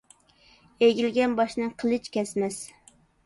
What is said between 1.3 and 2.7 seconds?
باشنى قېلىچ كەسمەس.